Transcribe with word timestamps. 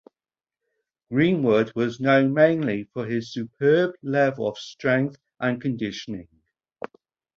Greenwood 1.11 1.73
was 1.75 1.99
known 1.99 2.33
mainly 2.33 2.85
for 2.85 3.05
his 3.05 3.31
superb 3.31 3.93
level 4.01 4.47
of 4.47 4.57
strength 4.57 5.17
and 5.39 5.61
conditioning. 5.61 6.27